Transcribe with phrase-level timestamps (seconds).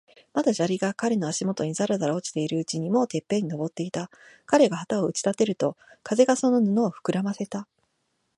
[0.33, 4.09] まだ砂利が彼の足もとにざらざら落ちているうちに、もうてっぺんに登っていた。
[4.47, 7.67] 彼が旗を打ち立てると、風がその布をふくらませた。